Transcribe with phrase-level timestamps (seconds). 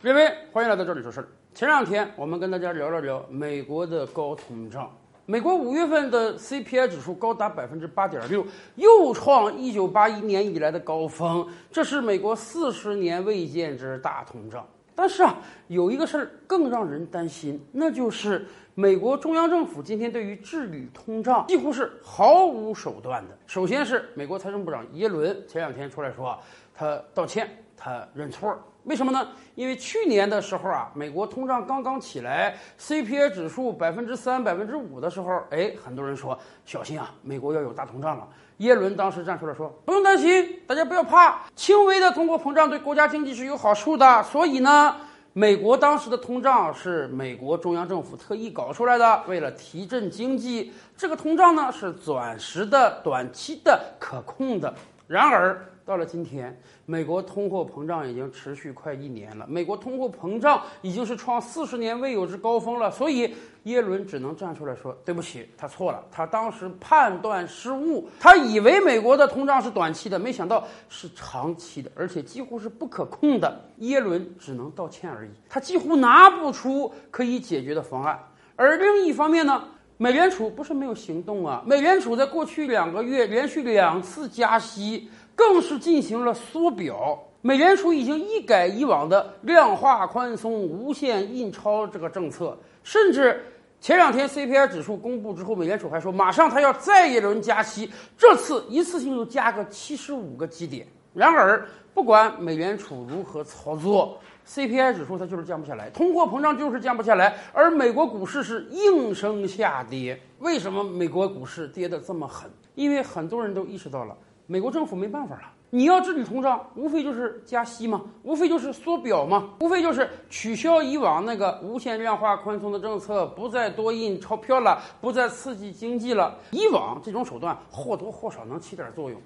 [0.00, 1.26] 各位，欢迎来到这里说事儿。
[1.52, 4.96] 前两天我们跟大家聊了聊美国的高通胀。
[5.26, 14.64] 美国五月份的 CPI 指数高达百分之八点六，又创一九八一年以来的高峰，这是美国四十年未见之大通胀。
[14.94, 18.46] 但是啊，有一个事儿更让人担心，那就是
[18.76, 23.36] 美国中央政府今天对于治理通胀几乎是毫无手段的。
[23.48, 26.38] 首先是美国财政部长耶伦前两天出来说，
[26.72, 28.56] 他道歉，他认错。
[28.88, 29.28] 为什么呢？
[29.54, 38.26] 因为去年的时候啊，美国通胀刚刚起来，CPI 指数百分之三、百分之五的时候，哎，很多人说小心啊，美国要有大通胀了。
[38.58, 44.22] 耶伦当时站出来说，不用担心，大家不要怕，轻微的通货膨胀对国家经济是有好处的。
[44.22, 44.96] 所以呢，
[45.34, 50.72] 美国当时的通胀是美国中央政府特意搞出来的，为了提振经济。
[50.96, 54.72] 这个通胀呢是暂时的、短期的、可控的。
[55.06, 55.62] 然而。
[55.88, 62.90] 到了今天，美国通货膨胀已经持续快一年了，美国通货膨胀已经是创四十年未有之高峰了。
[62.90, 78.22] 所以耶伦只能站出来说：“对不起，他错了，他当时判断失误，他以为美国的通胀是短期的，没想到是长期的，而且几乎是不可控的。”耶伦只能道歉而已，他几乎拿不出可以解决的方案。
[78.56, 79.64] 而另一方面呢，
[79.96, 85.08] 美联储不是没有行动啊，美联储在过去两个月连续两次加息。
[85.38, 93.40] 更是进行了缩表，美联储已经一改以往的量化宽松、无限印钞这个政策，甚至
[93.80, 100.84] 前两天 CPI 指数公布之后，美联储还说马上它要再一轮加息，这次一次性就加个七十五个基点。
[101.14, 110.20] 然而，不管美联储如何操作，CPI 指数它就是降不下来，通货膨胀就是降不下来，而美国股市是应声下跌。
[110.40, 112.50] 为什么美国股市跌得这么狠？
[112.74, 114.16] 因为很多人都意识到了。
[114.50, 126.34] 美国政府没办法了，你要治理通胀，无非就是加息嘛，无非就是缩表嘛，无非就是取消以往那个无限量化宽松的政策，不再多印钞票了，不再刺激经济了。
[126.50, 129.20] 以往这种手段或多或少能起点作用，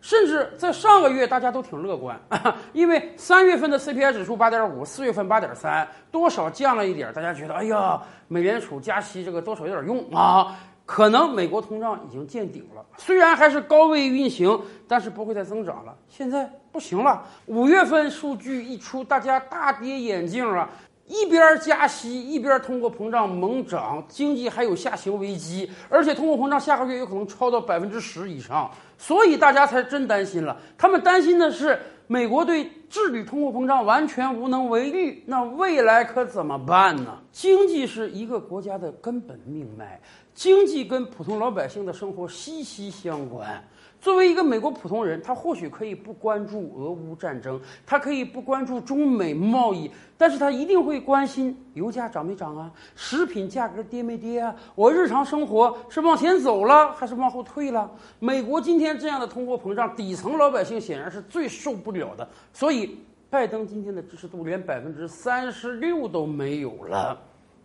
[0.00, 2.16] 甚至在上个月大家都挺乐观，
[2.72, 10.56] 因为三月份的 CPI 指数八点五，四月份八点三，多少降了一点，大家觉得哎呀，美联储加息这个多少有点用啊。
[10.88, 15.94] 可能美国通胀已经见顶了，虽然还是高位运行，但是不会再增长了。
[16.08, 20.66] 现在不行了，五月份数据一出，大家大跌眼镜啊！
[21.06, 30.56] 一边加息，一边通货膨胀猛涨，经济还有下行危机，而且通货膨胀下个月有可能超到百分之十以上，所以大家才真担心了。
[30.78, 37.18] 他们担心的是美国对治理通货膨胀完全无能为力，那未来可怎么办呢？
[37.30, 40.00] 经济是一个国家的根本命脉。
[40.34, 43.62] 经济跟普通老百姓的生活息息相关。
[44.00, 57.90] 作为一个美国普通人，他或许可以不关注俄乌战争，他可以不关注中美贸易，但是他一定会关心油价涨没涨啊，食品价格跌没跌啊，我日常生活是往前走了还是往后退了？
[58.20, 62.28] 美国今天这样的通货膨胀，底层老百姓显然是最受不了的。
[62.52, 62.98] 所以，
[63.28, 67.20] 拜登今天的支持度连百分之三十六都没有了。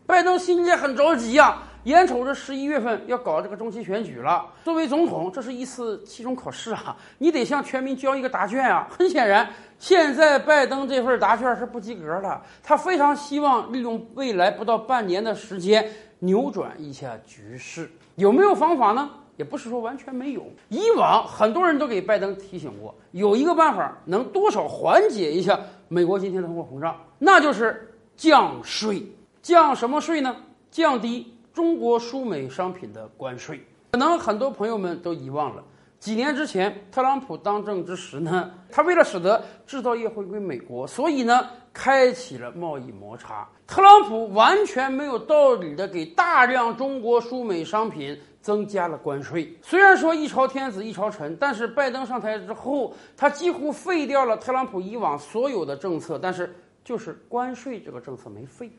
[0.06, 4.46] 拜登心里很着急呀，眼瞅着十一月份要搞这个中期选举了。
[4.64, 8.88] 作为总统，这是一次期中考试啊，你得向全民交一个答卷啊。
[8.90, 9.50] 很显然，
[9.80, 12.42] 现在拜登这份答卷是不及格的。
[12.62, 15.86] 他非常希望利用未来不到半年的时间
[16.20, 17.92] 扭转一下局势。
[18.16, 19.10] 有没有方法呢？
[19.36, 20.46] 也不是说完全没有。
[20.70, 29.04] 以往很多人都给拜登提醒过，有一个办法能多少缓解一下美国今天的通货膨胀，那就是降税。
[29.42, 30.34] 降什么税呢？
[30.72, 33.64] 降低中国输美商品的关税。
[33.92, 35.64] 可能很多朋友们都遗忘了，
[36.00, 43.48] 几年之前特朗普当政之时呢，他为了使得制造业回归美国，所以呢，开启了贸易摩擦。
[43.68, 49.56] 特朗普完全没有道理的给大量中国输美商品增加了关税。
[49.62, 56.54] 虽然说一朝天子一朝臣，但是拜登上台之后，他几乎废掉了特朗普以往所有的政策，但是
[56.84, 58.72] 就是关税这个政策没废。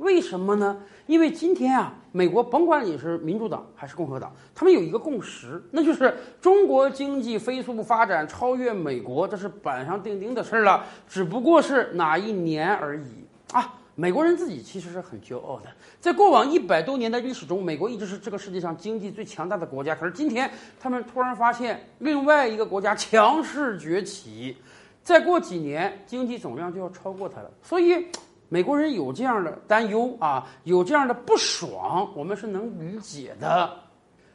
[0.00, 0.76] 为什么呢？
[1.06, 13.74] 因为今天啊，美国甭管你是民主党还是共和党，他们有一个共识，那就是中国经济飞速发展，超越美国，这是板上钉钉的事儿了，只不过是哪一年而已啊！
[13.94, 15.66] 美国人自己其实是很骄傲的，
[16.00, 19.94] 在过往一百多年的历史中，美国一直是这个世界上经济最强大的国家。
[19.94, 20.50] 可是今天，
[20.80, 24.56] 他们突然发现另外一个国家强势崛起，
[25.02, 28.06] 再过几年，经济总量就要超过它了，所以。
[28.50, 33.70] 美国人有这样的担忧啊，有这样的不爽，我们是能理解的。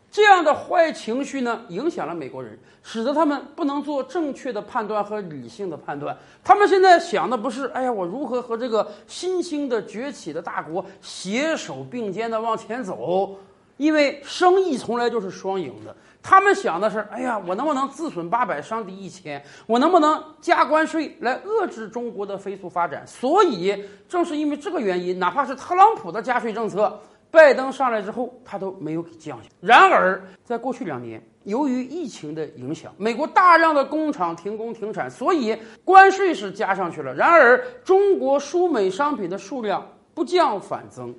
[0.10, 6.18] 这样的坏情绪呢，影响了美国人，使得他们不能做正确的判断和理性的判断。
[6.42, 13.36] 他们现在想的不是，哎呀，我如何和这个新兴的崛起的大国携手并肩的往前走？
[13.78, 15.96] 因为生意从来就是双赢的。
[16.22, 19.44] 他们想的是，哎呀，我能不能自损八百，伤敌一千？
[19.68, 23.06] 我能不能加关税来遏制中国的飞速发展？
[23.06, 27.00] 所以，正是因为这个原因，哪怕是特朗普的加税政策。
[27.30, 29.50] 拜登上来之后，他都没有给降下。
[29.60, 37.14] 然而，在过去两年，由于疫情的影响，美国大量的工厂停工停产，所以关税是加上去了。
[37.14, 41.14] 然而，中国输美商品的数量不降反增。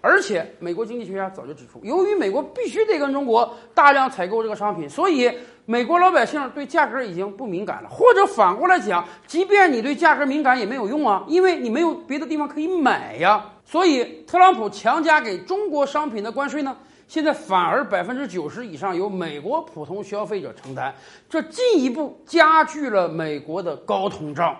[0.00, 5.30] 而且，美国经济学家早就指出，由于美国必须得跟中国大量采购这个商品，所以
[5.66, 7.88] 美国老百姓对价格已经不敏感了。
[7.88, 13.44] 或者反过来讲，即便你对价格敏感也没有用啊，因为你没有别的地方可以买呀。
[13.64, 16.76] 所以，特朗普强加给中国商品的关税呢，
[17.06, 20.94] 现在反而百分之九十以上由美国普通消费者承担，
[21.28, 24.56] 这进一步加剧了美国的高通胀。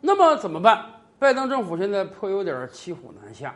[0.00, 0.84] 那么怎么办？
[1.18, 3.54] 拜登政府现在颇有点骑虎难下。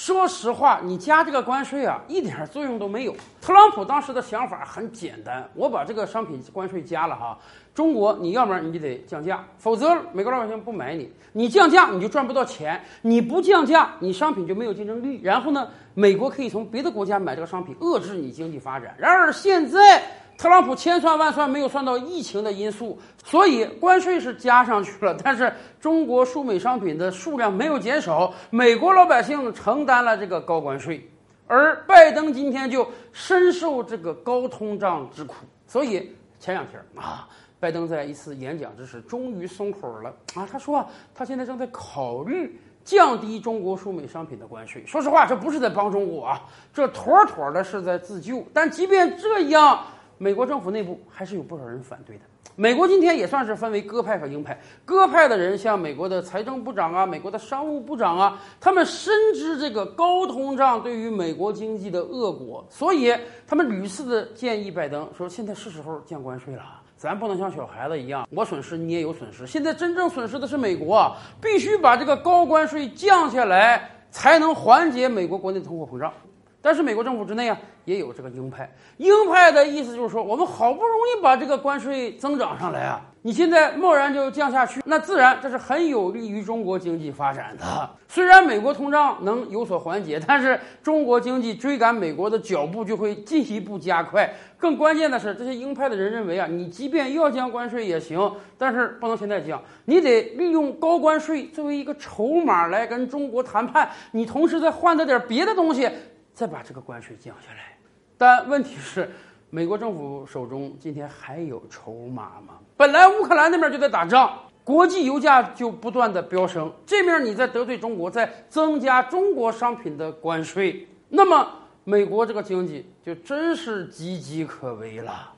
[0.00, 3.14] 说实话，你加这个关税啊，一点作用都没有。
[3.38, 7.38] 特朗普当时的想法很简单，我把这个商品关税加了哈，
[7.74, 11.12] 中国你要不然你就得降价，否则美国老百姓不买你。
[11.32, 15.20] 你降价你就赚不到钱，你不降价你商品就没有竞争力。
[15.22, 18.94] 然后呢，美国可以从别的国家买这个商品，遏制你经济发展。
[18.96, 20.02] 然而现在。
[20.40, 31.06] 特朗普千算万算没有算到疫情的因素，所以关税是加上去了，但是中国输美商品的数量没有减少，美国老百姓承担了这个高关税，
[31.46, 35.34] 而拜登今天就深受这个高通胀之苦。
[35.66, 37.28] 所以前两天啊，
[37.58, 44.82] 拜登在一次演讲之时终于松口了啊，他说啊他现在正在考虑降低中国输美商品的关税。
[44.86, 46.40] 说实话，这不是在帮中国啊，
[46.72, 48.42] 这妥妥的是在自救。
[48.54, 49.78] 但即便这样。
[50.22, 52.22] 美国政府内部还是有不少人反对的。
[52.54, 54.60] 美国今天也算是分为鸽派和鹰派。
[54.84, 66.62] 鸽派的人像美国的财政部长啊、美国的商务部长啊，他们深知这个高通胀对于美国经济的恶果，所以他们屡次的建议拜登说：“现在是时候降关税了，
[66.98, 69.46] 咱不能像小孩子一样，我损失你也有损失。
[69.46, 76.12] 现在真正损失的是美国，必须把这个高关税降下来，才能缓解美国国内通货膨胀。”
[76.62, 78.70] 但是美国政府之内啊，也有这个鹰派。
[78.98, 87.90] 鹰派的意思就是说，我们好不容易把这个关税增长上来啊，你现在贸然就降下去，那自然这是很有利于中国经济发展的。
[88.08, 94.30] 虽然美国通胀能有所缓解，但是中国经济追赶美国的脚步就会进一步加快。
[94.58, 105.88] 更关键的是，这些鹰派的人认为啊，你即便要降关税也行，但是不能现在降，你得利用高关税作为一个筹码来跟中国谈判，你同时再换得点别的东西。
[106.32, 107.76] 再把这个关税降下来，
[108.16, 109.10] 但问题是，
[109.50, 112.54] 美国政府手中今天还有筹码吗？
[112.76, 121.46] 本来乌克兰那边就在打仗，国际油价就不断的飙升，这面你在得罪中国，在增加中国商品的关税，那么
[121.84, 125.32] 美国这个经济就真是岌岌可危了。